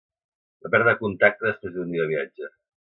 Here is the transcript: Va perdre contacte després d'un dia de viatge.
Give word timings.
Va 0.63 0.71
perdre 0.77 0.95
contacte 1.03 1.47
després 1.51 1.77
d'un 1.79 1.95
dia 1.97 2.05
de 2.09 2.13
viatge. 2.17 2.55